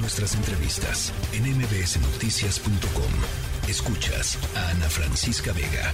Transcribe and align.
Nuestras 0.00 0.36
entrevistas 0.36 1.12
en 1.32 1.42
mbsnoticias.com. 1.42 3.68
Escuchas 3.68 4.38
a 4.56 4.70
Ana 4.70 4.88
Francisca 4.88 5.52
Vega. 5.52 5.92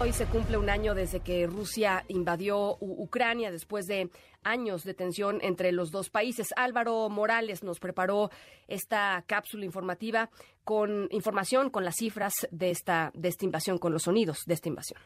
Hoy 0.00 0.12
se 0.12 0.26
cumple 0.26 0.56
un 0.56 0.68
año 0.68 0.96
desde 0.96 1.20
que 1.20 1.46
Rusia 1.46 2.04
invadió 2.08 2.76
Ucrania 2.80 3.52
después 3.52 3.86
de 3.86 4.10
años 4.42 4.82
de 4.82 4.94
tensión 4.94 5.38
entre 5.42 5.70
los 5.70 5.92
dos 5.92 6.10
países. 6.10 6.48
Álvaro 6.56 7.08
Morales 7.08 7.62
nos 7.62 7.78
preparó 7.78 8.30
esta 8.66 9.22
cápsula 9.28 9.64
informativa 9.64 10.28
con 10.64 11.06
información, 11.12 11.70
con 11.70 11.84
las 11.84 11.94
cifras 11.94 12.32
de 12.50 12.70
esta, 12.70 13.12
de 13.14 13.28
esta 13.28 13.44
invasión, 13.44 13.78
con 13.78 13.92
los 13.92 14.02
sonidos 14.02 14.40
de 14.44 14.54
esta 14.54 14.68
invasión. 14.68 15.00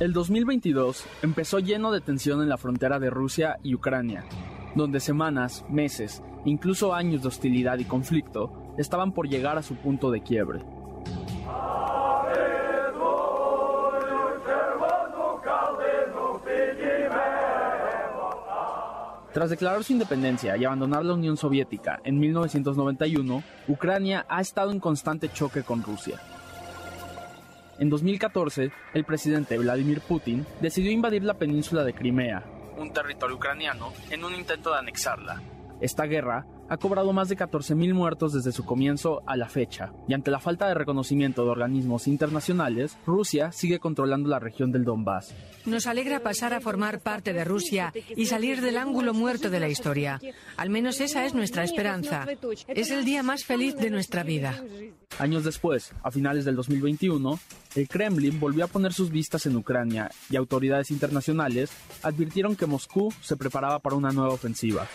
El 0.00 0.14
2022 0.14 1.04
empezó 1.22 1.58
lleno 1.58 1.92
de 1.92 2.00
tensión 2.00 2.40
en 2.40 2.48
la 2.48 2.56
frontera 2.56 2.98
de 2.98 3.10
Rusia 3.10 3.58
y 3.62 3.74
Ucrania 3.74 4.24
donde 4.74 5.00
semanas, 5.00 5.64
meses, 5.68 6.22
incluso 6.44 6.94
años 6.94 7.22
de 7.22 7.28
hostilidad 7.28 7.78
y 7.78 7.84
conflicto 7.84 8.74
estaban 8.78 9.12
por 9.12 9.28
llegar 9.28 9.58
a 9.58 9.62
su 9.62 9.76
punto 9.76 10.10
de 10.10 10.22
quiebre. 10.22 10.60
Tras 19.34 19.50
declarar 19.50 19.82
su 19.82 19.92
independencia 19.92 20.56
y 20.56 20.64
abandonar 20.64 21.04
la 21.04 21.14
Unión 21.14 21.36
Soviética 21.36 22.00
en 22.04 22.20
1991, 22.20 23.42
Ucrania 23.66 24.24
ha 24.28 24.40
estado 24.40 24.70
en 24.70 24.78
constante 24.78 25.28
choque 25.28 25.64
con 25.64 25.82
Rusia. 25.82 26.20
En 27.80 27.90
2014, 27.90 28.70
el 28.94 29.04
presidente 29.04 29.58
Vladimir 29.58 30.00
Putin 30.02 30.46
decidió 30.60 30.92
invadir 30.92 31.24
la 31.24 31.34
península 31.34 31.82
de 31.82 31.94
Crimea, 31.94 32.44
un 32.76 32.92
territorio 32.92 33.36
ucraniano, 33.36 33.92
en 34.10 34.24
un 34.24 34.34
intento 34.34 34.70
de 34.70 34.78
anexarla. 34.78 35.40
Esta 35.84 36.06
guerra 36.06 36.46
ha 36.70 36.78
cobrado 36.78 37.12
más 37.12 37.28
de 37.28 37.36
14.000 37.36 37.92
muertos 37.92 38.32
desde 38.32 38.52
su 38.52 38.64
comienzo 38.64 39.22
a 39.26 39.36
la 39.36 39.50
fecha, 39.50 39.92
y 40.08 40.14
ante 40.14 40.30
la 40.30 40.40
falta 40.40 40.66
de 40.66 40.72
reconocimiento 40.72 41.44
de 41.44 41.50
organismos 41.50 42.08
internacionales, 42.08 42.96
Rusia 43.04 43.52
sigue 43.52 43.80
controlando 43.80 44.30
la 44.30 44.38
región 44.38 44.72
del 44.72 44.84
Donbass. 44.84 45.34
Nos 45.66 45.86
alegra 45.86 46.20
pasar 46.20 46.54
a 46.54 46.62
formar 46.62 47.00
parte 47.00 47.34
de 47.34 47.44
Rusia 47.44 47.92
y 48.16 48.24
salir 48.24 48.62
del 48.62 48.78
ángulo 48.78 49.12
muerto 49.12 49.50
de 49.50 49.60
la 49.60 49.68
historia. 49.68 50.18
Al 50.56 50.70
menos 50.70 51.02
esa 51.02 51.26
es 51.26 51.34
nuestra 51.34 51.64
esperanza. 51.64 52.26
Es 52.68 52.90
el 52.90 53.04
día 53.04 53.22
más 53.22 53.44
feliz 53.44 53.76
de 53.76 53.90
nuestra 53.90 54.22
vida. 54.22 54.54
Años 55.18 55.44
después, 55.44 55.92
a 56.02 56.10
finales 56.10 56.46
del 56.46 56.56
2021, 56.56 57.38
el 57.74 57.88
Kremlin 57.88 58.40
volvió 58.40 58.64
a 58.64 58.68
poner 58.68 58.94
sus 58.94 59.10
vistas 59.10 59.44
en 59.44 59.56
Ucrania 59.56 60.10
y 60.30 60.36
autoridades 60.36 60.90
internacionales 60.90 61.70
advirtieron 62.02 62.56
que 62.56 62.66
Moscú 62.66 63.12
se 63.20 63.36
preparaba 63.36 63.80
para 63.80 63.96
una 63.96 64.12
nueva 64.12 64.32
ofensiva. 64.32 64.88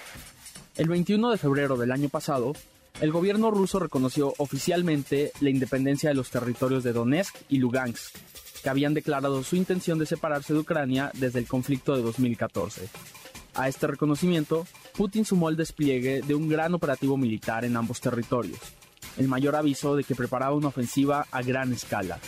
El 0.79 0.87
21 0.87 1.31
de 1.31 1.37
febrero 1.37 1.75
del 1.75 1.91
año 1.91 2.07
pasado, 2.07 2.53
el 3.01 3.11
gobierno 3.11 3.51
ruso 3.51 3.79
reconoció 3.79 4.33
oficialmente 4.37 5.33
la 5.41 5.49
independencia 5.49 6.07
de 6.07 6.15
los 6.15 6.29
territorios 6.29 6.85
de 6.85 6.93
Donetsk 6.93 7.35
y 7.49 7.57
Lugansk, 7.57 8.15
que 8.63 8.69
habían 8.69 8.93
declarado 8.93 9.43
su 9.43 9.57
intención 9.57 9.99
de 9.99 10.05
separarse 10.05 10.53
de 10.53 10.59
Ucrania 10.59 11.11
desde 11.15 11.39
el 11.39 11.47
conflicto 11.47 11.97
de 11.97 12.01
2014. 12.01 12.87
A 13.55 13.67
este 13.67 13.87
reconocimiento, 13.87 14.65
Putin 14.95 15.25
sumó 15.25 15.49
el 15.49 15.57
despliegue 15.57 16.21
de 16.21 16.33
un 16.33 16.47
gran 16.47 16.73
operativo 16.73 17.17
militar 17.17 17.65
en 17.65 17.75
ambos 17.75 17.99
territorios, 17.99 18.61
el 19.17 19.27
mayor 19.27 19.57
aviso 19.57 19.97
de 19.97 20.05
que 20.05 20.15
preparaba 20.15 20.55
una 20.55 20.69
ofensiva 20.69 21.27
a 21.29 21.41
gran 21.41 21.73
escala. 21.73 22.19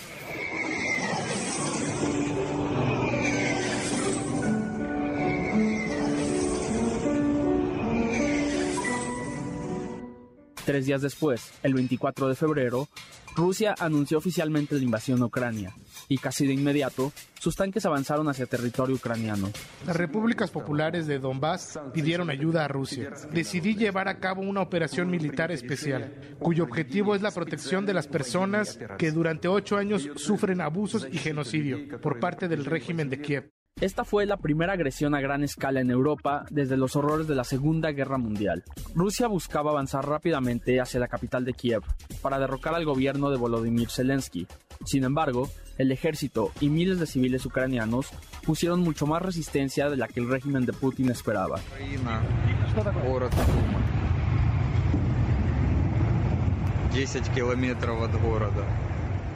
Tres 10.65 10.85
días 10.85 11.01
después, 11.01 11.51
el 11.63 11.73
24 11.73 12.27
de 12.27 12.35
febrero, 12.35 12.87
Rusia 13.35 13.73
anunció 13.79 14.17
oficialmente 14.17 14.75
la 14.75 14.83
invasión 14.83 15.21
a 15.21 15.25
Ucrania 15.25 15.73
y 16.07 16.17
casi 16.17 16.45
de 16.45 16.53
inmediato 16.53 17.13
sus 17.39 17.55
tanques 17.55 17.85
avanzaron 17.85 18.27
hacia 18.27 18.45
territorio 18.45 18.95
ucraniano. 18.95 19.49
Las 19.87 19.95
repúblicas 19.95 20.51
populares 20.51 21.07
de 21.07 21.19
Donbass 21.19 21.79
pidieron 21.93 22.29
ayuda 22.29 22.65
a 22.65 22.67
Rusia. 22.67 23.11
Decidí 23.31 23.75
llevar 23.75 24.07
a 24.07 24.19
cabo 24.19 24.41
una 24.41 24.61
operación 24.61 25.09
militar 25.09 25.51
especial, 25.51 26.35
cuyo 26.39 26.65
objetivo 26.65 27.15
es 27.15 27.21
la 27.21 27.31
protección 27.31 27.85
de 27.85 27.93
las 27.93 28.07
personas 28.07 28.77
que 28.97 29.11
durante 29.11 29.47
ocho 29.47 29.77
años 29.77 30.09
sufren 30.15 30.61
abusos 30.61 31.07
y 31.11 31.17
genocidio 31.17 31.99
por 32.01 32.19
parte 32.19 32.47
del 32.47 32.65
régimen 32.65 33.09
de 33.09 33.21
Kiev. 33.21 33.51
Esta 33.79 34.05
fue 34.05 34.27
la 34.27 34.37
primera 34.37 34.73
agresión 34.73 35.15
a 35.15 35.21
gran 35.21 35.43
escala 35.43 35.81
en 35.81 35.89
Europa 35.89 36.45
desde 36.51 36.77
los 36.77 36.95
horrores 36.95 37.27
de 37.27 37.33
la 37.33 37.43
Segunda 37.43 37.91
Guerra 37.91 38.19
Mundial. 38.19 38.63
Rusia 38.93 39.25
buscaba 39.25 39.71
avanzar 39.71 40.07
rápidamente 40.07 40.79
hacia 40.79 40.99
la 40.99 41.07
capital 41.07 41.45
de 41.45 41.53
Kiev 41.53 41.81
para 42.21 42.37
derrocar 42.37 42.75
al 42.75 42.85
gobierno 42.85 43.31
de 43.31 43.37
Volodymyr 43.37 43.89
Zelensky. 43.89 44.45
Sin 44.85 45.03
embargo, 45.03 45.49
el 45.79 45.91
ejército 45.91 46.51
y 46.59 46.69
miles 46.69 46.99
de 46.99 47.07
civiles 47.07 47.43
ucranianos 47.43 48.11
pusieron 48.45 48.81
mucho 48.81 49.07
más 49.07 49.23
resistencia 49.23 49.89
de 49.89 49.97
la 49.97 50.07
que 50.07 50.19
el 50.19 50.29
régimen 50.29 50.63
de 50.67 50.73
Putin 50.73 51.09
esperaba. 51.09 51.59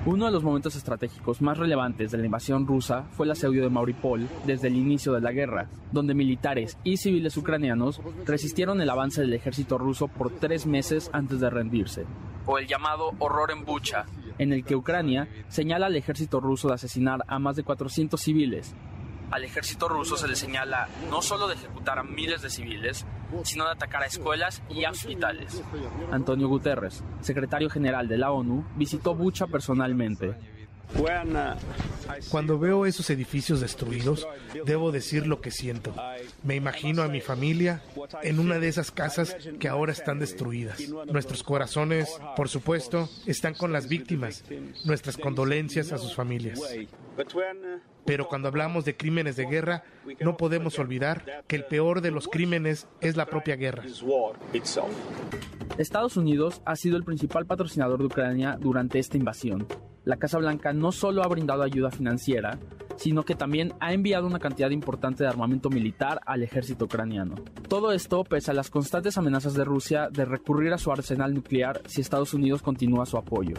Uno 0.05 0.27
de 0.27 0.31
los 0.31 0.43
momentos 0.43 0.75
estratégicos 0.75 1.41
más 1.41 1.57
relevantes 1.57 2.11
de 2.11 2.19
la 2.19 2.25
invasión 2.25 2.67
rusa 2.67 3.07
fue 3.13 3.25
el 3.25 3.31
asedio 3.31 3.63
de 3.63 3.71
Mariupol 3.71 4.29
desde 4.45 4.67
el 4.67 4.75
inicio 4.75 5.13
de 5.13 5.21
la 5.21 5.31
guerra, 5.31 5.67
donde 5.91 6.13
militares 6.13 6.77
y 6.83 6.97
civiles 6.97 7.35
ucranianos 7.37 8.01
resistieron 8.23 8.79
el 8.81 8.89
avance 8.91 9.21
del 9.21 9.33
ejército 9.33 9.79
ruso 9.79 10.07
por 10.07 10.29
tres 10.29 10.67
meses 10.67 11.09
antes 11.11 11.39
de 11.39 11.49
rendirse. 11.49 12.05
O 12.45 12.59
el 12.59 12.67
llamado 12.67 13.13
horror 13.17 13.49
en 13.49 13.65
Bucha, 13.65 14.05
en 14.37 14.53
el 14.53 14.63
que 14.63 14.75
Ucrania 14.75 15.27
señala 15.47 15.87
al 15.87 15.95
ejército 15.95 16.39
ruso 16.39 16.67
de 16.67 16.75
asesinar 16.75 17.21
a 17.27 17.39
más 17.39 17.55
de 17.55 17.63
400 17.63 18.21
civiles 18.21 18.75
al 19.31 19.43
ejército 19.43 19.87
ruso 19.87 20.17
se 20.17 20.27
le 20.27 20.35
señala 20.35 20.87
no 21.09 21.21
solo 21.21 21.47
de 21.47 21.55
ejecutar 21.55 21.99
a 21.99 22.03
miles 22.03 22.41
de 22.41 22.49
civiles, 22.49 23.05
sino 23.43 23.65
de 23.65 23.71
atacar 23.71 24.03
a 24.03 24.05
escuelas 24.05 24.61
y 24.69 24.85
hospitales. 24.85 25.63
Antonio 26.11 26.47
Guterres, 26.47 27.03
secretario 27.21 27.69
general 27.69 28.07
de 28.07 28.17
la 28.17 28.31
ONU, 28.31 28.65
visitó 28.75 29.15
Bucha 29.15 29.47
personalmente. 29.47 30.35
Cuando 32.29 32.59
veo 32.59 32.85
esos 32.85 33.09
edificios 33.09 33.61
destruidos, 33.61 34.27
debo 34.65 34.91
decir 34.91 35.27
lo 35.27 35.41
que 35.41 35.51
siento. 35.51 35.93
Me 36.43 36.55
imagino 36.55 37.01
a 37.03 37.07
mi 37.07 37.21
familia 37.21 37.81
en 38.21 38.39
una 38.39 38.59
de 38.59 38.67
esas 38.67 38.91
casas 38.91 39.35
que 39.59 39.67
ahora 39.67 39.91
están 39.91 40.19
destruidas. 40.19 40.79
Nuestros 41.07 41.43
corazones, 41.43 42.09
por 42.35 42.49
supuesto, 42.49 43.09
están 43.25 43.53
con 43.53 43.71
las 43.71 43.87
víctimas. 43.87 44.43
Nuestras 44.85 45.17
condolencias 45.17 45.91
a 45.91 45.97
sus 45.97 46.15
familias. 46.15 46.59
Pero 48.05 48.27
cuando 48.27 48.47
hablamos 48.47 48.85
de 48.85 48.95
crímenes 48.95 49.35
de 49.35 49.45
guerra, 49.45 49.83
no 50.19 50.37
podemos 50.37 50.77
olvidar 50.79 51.43
que 51.47 51.55
el 51.55 51.65
peor 51.65 52.01
de 52.01 52.11
los 52.11 52.27
crímenes 52.27 52.87
es 53.01 53.15
la 53.17 53.25
propia 53.25 53.55
guerra. 53.55 53.83
Estados 55.77 56.15
Unidos 56.15 56.61
ha 56.65 56.77
sido 56.77 56.95
el 56.95 57.03
principal 57.03 57.45
patrocinador 57.45 57.99
de 57.99 58.05
Ucrania 58.05 58.57
durante 58.59 58.97
esta 58.97 59.17
invasión. 59.17 59.67
La 60.05 60.15
Casa 60.15 60.37
Blanca 60.37 60.71
no 60.71 60.93
solo 60.93 61.21
ha 61.21 61.27
brindado 61.27 61.63
ayuda 61.63 61.91
financiera, 61.91 62.57
sino 62.97 63.23
que 63.23 63.35
también 63.35 63.73
ha 63.79 63.93
enviado 63.93 64.27
una 64.27 64.39
cantidad 64.39 64.69
importante 64.69 65.23
de 65.23 65.29
armamento 65.29 65.69
militar 65.69 66.21
al 66.25 66.43
ejército 66.43 66.85
ucraniano. 66.85 67.35
Todo 67.67 67.91
esto 67.91 68.23
pese 68.23 68.51
a 68.51 68.53
las 68.53 68.69
constantes 68.69 69.17
amenazas 69.17 69.53
de 69.53 69.65
Rusia 69.65 70.09
de 70.09 70.25
recurrir 70.25 70.73
a 70.73 70.77
su 70.77 70.91
arsenal 70.91 71.33
nuclear 71.33 71.81
si 71.87 72.01
Estados 72.01 72.33
Unidos 72.33 72.61
continúa 72.61 73.05
su 73.05 73.17
apoyo. 73.17 73.55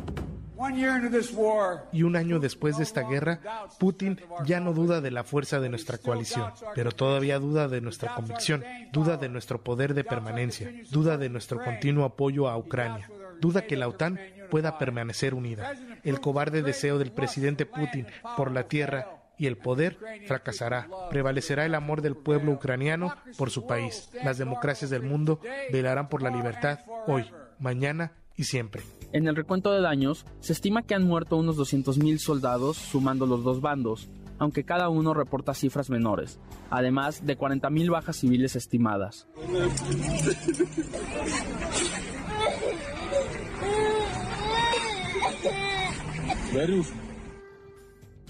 Y 1.92 2.02
un 2.02 2.16
año 2.16 2.40
después 2.40 2.78
de 2.78 2.82
esta 2.82 3.02
guerra, 3.02 3.40
Putin 3.78 4.18
ya 4.46 4.58
no 4.58 4.72
duda 4.72 5.00
de 5.00 5.10
la 5.10 5.22
fuerza 5.22 5.60
de 5.60 5.68
nuestra 5.68 5.98
coalición, 5.98 6.50
pero 6.74 6.92
todavía 6.92 7.38
duda 7.38 7.68
de 7.68 7.82
nuestra 7.82 8.14
convicción, 8.14 8.64
duda 8.92 9.18
de 9.18 9.28
nuestro 9.28 9.62
poder 9.62 9.92
de 9.92 10.04
permanencia, 10.04 10.72
duda 10.90 11.18
de 11.18 11.28
nuestro 11.28 11.62
continuo 11.62 12.04
apoyo 12.04 12.48
a 12.48 12.56
Ucrania, 12.56 13.10
duda 13.38 13.66
que 13.66 13.76
la 13.76 13.88
OTAN 13.88 14.18
pueda 14.50 14.78
permanecer 14.78 15.34
unida. 15.34 15.72
El 16.02 16.20
cobarde 16.20 16.62
deseo 16.62 16.98
del 16.98 17.12
presidente 17.12 17.66
Putin 17.66 18.06
por 18.36 18.50
la 18.50 18.62
tierra 18.64 19.15
y 19.38 19.46
el 19.46 19.56
poder 19.56 19.98
fracasará. 20.26 20.88
Prevalecerá 21.10 21.66
el 21.66 21.74
amor 21.74 22.02
del 22.02 22.16
pueblo 22.16 22.52
ucraniano 22.52 23.14
por 23.36 23.50
su 23.50 23.66
país. 23.66 24.10
Las 24.24 24.38
democracias 24.38 24.90
del 24.90 25.02
mundo 25.02 25.40
velarán 25.72 26.08
por 26.08 26.22
la 26.22 26.30
libertad 26.30 26.80
hoy, 27.06 27.26
mañana 27.58 28.12
y 28.36 28.44
siempre. 28.44 28.82
En 29.12 29.28
el 29.28 29.36
recuento 29.36 29.72
de 29.72 29.80
daños, 29.80 30.26
se 30.40 30.52
estima 30.52 30.82
que 30.82 30.94
han 30.94 31.04
muerto 31.04 31.36
unos 31.36 31.56
200.000 31.56 32.18
soldados 32.18 32.76
sumando 32.76 33.24
los 33.26 33.44
dos 33.44 33.60
bandos, 33.60 34.10
aunque 34.38 34.64
cada 34.64 34.88
uno 34.88 35.14
reporta 35.14 35.54
cifras 35.54 35.90
menores, 35.90 36.38
además 36.70 37.24
de 37.24 37.38
40.000 37.38 37.90
bajas 37.90 38.16
civiles 38.16 38.56
estimadas. 38.56 39.26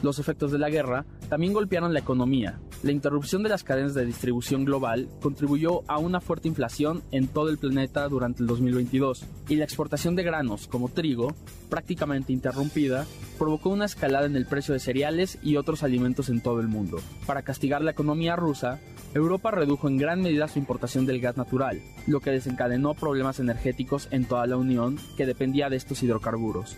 Los 0.03 0.19
efectos 0.19 0.53
de 0.53 0.59
la 0.59 0.69
guerra 0.69 1.07
también 1.29 1.53
golpearon 1.53 1.93
la 1.93 2.01
economía, 2.01 2.61
La 2.83 2.93
interrupción 2.93 3.43
de 3.43 3.49
las 3.49 3.65
cadenas 3.65 3.95
de 3.95 4.05
distribución 4.05 4.65
global 4.65 5.09
contribuyó 5.21 5.83
a 5.89 5.99
una 5.99 6.21
fuerte 6.21 6.49
inflación 6.49 7.03
en 7.11 7.27
todo 7.27 7.49
el 7.49 7.59
planeta 7.59 8.07
durante 8.09 8.43
el 8.43 8.47
2022 8.47 9.25
y 9.49 9.57
la 9.57 9.65
exportación 9.65 10.15
de 10.15 10.23
granos 10.23 10.69
como 10.69 10.91
trigo, 10.91 11.35
prácticamente 11.71 12.33
interrumpida, 12.33 13.07
provocó 13.39 13.71
una 13.71 13.87
escalada 13.87 14.27
en 14.27 14.37
el 14.37 14.47
precio 14.47 14.75
de 14.75 14.81
cereales 14.81 15.39
y 15.43 15.57
otros 15.57 15.83
alimentos 15.83 16.29
en 16.29 16.43
todo 16.43 16.61
el 16.61 16.69
mundo. 16.69 16.99
Para 17.27 17.43
castigar 17.43 17.83
la 17.83 17.93
economía 17.93 18.37
rusa, 18.37 18.79
Europa 19.15 19.51
redujo 19.51 19.89
en 19.89 19.97
gran 19.97 20.21
medida 20.21 20.47
su 20.47 20.59
importación 20.59 21.07
del 21.07 21.21
gas 21.21 21.37
natural, 21.37 21.81
lo 22.07 22.21
que 22.21 22.31
desencadenó 22.31 22.95
problemas 22.95 23.41
energéticos 23.41 24.09
en 24.11 24.27
toda 24.27 24.47
la 24.47 24.59
Unión 24.59 24.99
que 25.17 25.27
dependía 25.27 25.71
de 25.71 25.77
estos 25.77 26.03
hidrocarburos. 26.03 26.77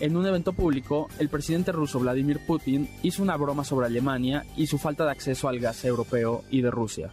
En 0.00 0.16
un 0.16 0.24
evento 0.24 0.52
público, 0.52 1.08
el 1.18 1.28
presidente 1.28 1.72
ruso 1.72 1.98
Vladimir 1.98 2.38
Putin 2.46 2.88
hizo 3.02 3.20
una 3.20 3.36
broma 3.36 3.64
sobre 3.64 3.86
Alemania 3.86 4.44
y 4.56 4.68
su 4.68 4.78
falta 4.78 5.04
de 5.04 5.10
acceso 5.10 5.48
al 5.48 5.58
gas 5.58 5.84
europeo 5.84 6.44
y 6.50 6.60
de 6.60 6.70
Rusia. 6.70 7.12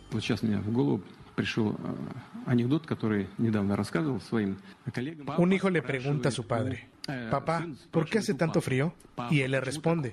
Un 5.38 5.54
hijo 5.54 5.70
le 5.72 5.82
pregunta 5.82 6.30
a 6.30 6.32
su 6.32 6.46
padre, 6.46 6.88
Papá, 7.30 7.68
¿por 7.92 8.10
qué 8.10 8.19
hace 8.19 8.34
tanto 8.34 8.62
frío? 8.62 8.94
Y 9.30 9.42
él 9.42 9.52
le 9.52 9.62
responde, 9.62 10.12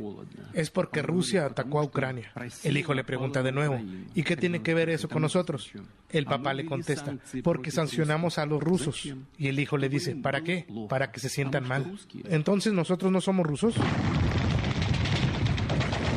es 0.52 0.70
porque 0.70 1.02
Rusia 1.02 1.46
atacó 1.46 1.80
a 1.80 1.84
Ucrania. 1.84 2.30
El 2.62 2.76
hijo 2.76 2.94
le 2.94 3.04
pregunta 3.04 3.42
de 3.42 3.52
nuevo, 3.52 3.80
¿y 4.14 4.22
qué 4.22 4.36
tiene 4.36 4.62
que 4.62 4.74
ver 4.74 4.90
eso 4.90 5.08
con 5.08 5.22
nosotros? 5.22 5.70
El 6.10 6.26
papá 6.26 6.52
le 6.52 6.66
contesta, 6.66 7.16
porque 7.42 7.70
sancionamos 7.70 8.38
a 8.38 8.46
los 8.46 8.62
rusos. 8.62 9.08
Y 9.38 9.48
el 9.48 9.58
hijo 9.58 9.78
le 9.78 9.88
dice, 9.88 10.16
¿para 10.16 10.42
qué? 10.42 10.66
Para 10.88 11.10
que 11.10 11.20
se 11.20 11.28
sientan 11.28 11.66
mal. 11.66 11.98
Entonces 12.24 12.72
nosotros 12.72 13.10
no 13.10 13.20
somos 13.20 13.46
rusos. 13.46 13.74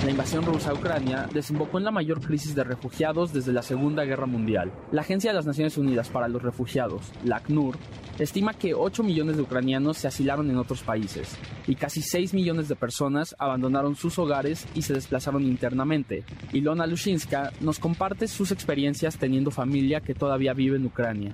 La 0.04 0.12
invasión 0.12 0.46
rusa 0.46 0.70
a 0.70 0.74
Ucrania 0.76 1.28
desembocó 1.34 1.80
en 1.80 1.84
la 1.84 1.90
mayor 1.90 2.22
crisis 2.22 2.54
de 2.54 2.64
refugiados 2.64 3.34
desde 3.34 3.52
la 3.52 3.64
Segunda 3.64 4.04
Guerra 4.04 4.28
Mundial. 4.28 4.72
La 4.92 5.02
Agencia 5.02 5.32
de 5.32 5.36
las 5.36 5.48
Naciones 5.48 5.80
Unidas 5.80 6.10
para 6.10 6.28
los 6.28 6.44
Refugiados, 6.44 7.12
la 7.24 7.38
ACNUR, 7.38 7.76
estima 8.24 8.54
que 8.54 8.74
8 8.74 9.04
millones 9.04 9.36
de 9.36 9.44
ucranianos 9.44 9.98
se 9.98 10.08
asilaron 10.08 10.50
en 10.50 10.58
otros 10.58 10.82
países 10.84 11.36
y 11.68 11.76
casi 11.76 12.02
6 12.02 12.34
millones 12.34 12.68
de 12.68 12.76
personas 12.76 13.36
abandonaron 13.40 13.96
sus 13.96 14.18
hogares 14.20 14.66
y 14.74 14.82
se 14.84 14.94
desplazaron 14.94 15.44
internamente. 15.44 16.24
Ilona 16.54 16.88
Lushinska 16.88 17.52
nos 17.60 17.80
comparte 17.80 18.28
sus 18.28 18.52
experiencias 18.52 19.18
teniendo 19.18 19.52
familia 19.52 20.02
que 20.02 20.14
todavía 20.14 20.54
vive 20.54 20.78
en 20.78 20.86
Ucrania. 20.86 21.34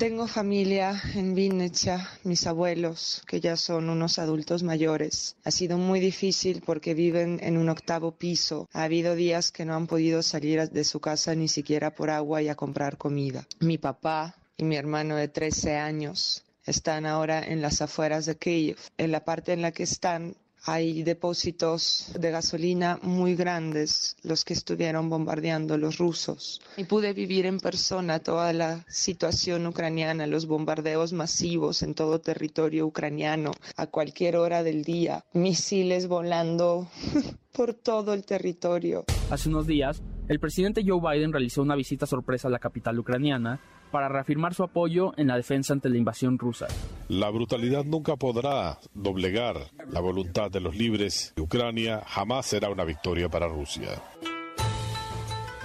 Tengo 0.00 0.26
familia 0.26 0.98
en 1.14 1.34
Vinnytsia, 1.34 2.08
mis 2.24 2.46
abuelos, 2.46 3.22
que 3.26 3.38
ya 3.38 3.58
son 3.58 3.90
unos 3.90 4.18
adultos 4.18 4.62
mayores. 4.62 5.36
Ha 5.44 5.50
sido 5.50 5.76
muy 5.76 6.00
difícil 6.00 6.62
porque 6.64 6.94
viven 6.94 7.38
en 7.42 7.58
un 7.58 7.68
octavo 7.68 8.12
piso. 8.12 8.66
Ha 8.72 8.84
habido 8.84 9.14
días 9.14 9.52
que 9.52 9.66
no 9.66 9.74
han 9.74 9.86
podido 9.86 10.22
salir 10.22 10.70
de 10.70 10.84
su 10.84 11.00
casa 11.00 11.34
ni 11.34 11.48
siquiera 11.48 11.94
por 11.94 12.08
agua 12.08 12.40
y 12.40 12.48
a 12.48 12.54
comprar 12.54 12.96
comida. 12.96 13.46
Mi 13.58 13.76
papá 13.76 14.39
y 14.60 14.64
mi 14.64 14.76
hermano 14.76 15.16
de 15.16 15.28
13 15.28 15.78
años 15.78 16.44
están 16.66 17.06
ahora 17.06 17.42
en 17.42 17.62
las 17.62 17.80
afueras 17.80 18.26
de 18.26 18.36
Kiev. 18.36 18.76
En 18.98 19.10
la 19.10 19.24
parte 19.24 19.54
en 19.54 19.62
la 19.62 19.72
que 19.72 19.84
están 19.84 20.36
hay 20.66 21.02
depósitos 21.02 22.12
de 22.20 22.30
gasolina 22.30 22.98
muy 23.00 23.34
grandes, 23.34 24.18
los 24.22 24.44
que 24.44 24.52
estuvieron 24.52 25.08
bombardeando 25.08 25.78
los 25.78 25.96
rusos. 25.96 26.60
Y 26.76 26.84
pude 26.84 27.14
vivir 27.14 27.46
en 27.46 27.58
persona 27.58 28.18
toda 28.18 28.52
la 28.52 28.84
situación 28.86 29.66
ucraniana, 29.66 30.26
los 30.26 30.44
bombardeos 30.44 31.14
masivos 31.14 31.82
en 31.82 31.94
todo 31.94 32.20
territorio 32.20 32.86
ucraniano, 32.86 33.52
a 33.78 33.86
cualquier 33.86 34.36
hora 34.36 34.62
del 34.62 34.84
día, 34.84 35.24
misiles 35.32 36.06
volando 36.06 36.90
por 37.54 37.72
todo 37.72 38.12
el 38.12 38.26
territorio. 38.26 39.06
Hace 39.30 39.48
unos 39.48 39.66
días, 39.66 40.02
el 40.28 40.38
presidente 40.38 40.82
Joe 40.86 41.00
Biden 41.00 41.32
realizó 41.32 41.62
una 41.62 41.76
visita 41.76 42.04
sorpresa 42.04 42.48
a 42.48 42.50
la 42.50 42.58
capital 42.58 42.98
ucraniana 42.98 43.58
para 43.90 44.08
reafirmar 44.08 44.54
su 44.54 44.62
apoyo 44.62 45.12
en 45.16 45.28
la 45.28 45.36
defensa 45.36 45.72
ante 45.72 45.88
la 45.88 45.96
invasión 45.96 46.38
rusa. 46.38 46.66
La 47.08 47.30
brutalidad 47.30 47.84
nunca 47.84 48.16
podrá 48.16 48.78
doblegar 48.94 49.56
la 49.90 50.00
voluntad 50.00 50.50
de 50.50 50.60
los 50.60 50.76
libres 50.76 51.34
Ucrania, 51.38 52.02
jamás 52.06 52.46
será 52.46 52.70
una 52.70 52.84
victoria 52.84 53.28
para 53.28 53.48
Rusia. 53.48 53.88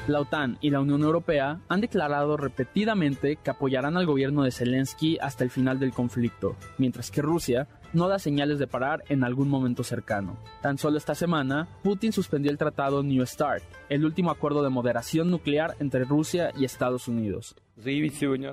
La 0.08 0.20
OTAN 0.20 0.60
y 0.62 0.70
la 0.70 0.82
Unión 0.82 1.02
Europea 1.02 1.62
han 1.68 1.82
declarado 1.82 2.38
repetidamente 2.38 3.38
que 3.38 3.50
apoyarán 3.50 3.98
al 3.98 4.06
gobierno 4.06 4.44
de 4.44 4.52
Zelensky 4.52 5.18
hasta 5.20 5.44
el 5.44 5.50
final 5.50 5.80
del 5.80 5.94
conflicto, 5.94 6.56
mientras 6.78 7.10
que 7.10 7.24
Rusia 7.24 7.68
no 7.94 8.08
da 8.08 8.20
señales 8.20 8.60
de 8.60 8.68
parar 8.68 9.04
en 9.10 9.24
algún 9.24 9.50
momento 9.50 9.84
cercano. 9.84 10.38
Tan 10.62 10.78
solo 10.78 10.98
esta 10.98 11.16
semana, 11.16 11.68
Putin 11.84 12.12
suspendió 12.12 12.52
el 12.52 12.58
tratado 12.58 13.04
New 13.04 13.26
START, 13.26 13.64
el 13.90 14.06
último 14.06 14.32
acuerdo 14.32 14.64
de 14.64 14.70
moderación 14.70 15.30
nuclear 15.30 15.76
entre 15.80 16.06
Rusia 16.06 16.52
y 16.58 16.66
Estados 16.66 17.08
Unidos. 17.08 17.56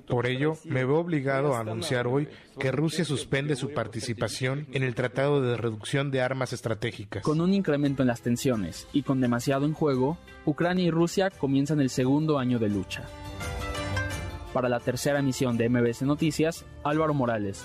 Por 0.08 0.26
ello, 0.26 0.56
me 0.64 0.84
veo 0.84 0.99
obligado 0.99 1.55
a 1.55 1.61
anunciar 1.61 2.08
hoy 2.08 2.29
que 2.58 2.73
Rusia 2.73 3.05
suspende 3.05 3.55
su 3.55 3.73
participación 3.73 4.67
en 4.73 4.82
el 4.82 4.96
Tratado 4.96 5.40
de 5.40 5.56
Reducción 5.56 6.11
de 6.11 6.20
Armas 6.20 6.52
Estratégicas. 6.52 7.23
Con 7.23 7.40
un 7.40 7.55
incremento 7.55 8.02
en 8.02 8.08
las 8.08 8.20
tensiones 8.20 8.88
y 8.93 9.02
con 9.02 9.20
demasiado 9.20 9.64
en 9.64 9.75
juego, 9.75 10.19
Ucrania 10.44 10.87
y 10.87 10.90
Rusia 10.90 11.31
comienzan 11.31 11.81
el 11.81 11.90
segundo 11.90 12.38
año 12.38 12.58
de 12.58 12.69
lucha. 12.69 13.05
Para 14.52 14.69
la 14.69 14.81
tercera 14.81 15.20
emisión 15.20 15.56
de 15.56 15.69
MBS 15.69 16.02
Noticias, 16.02 16.67
Álvaro 16.82 17.14
Morales. 17.14 17.64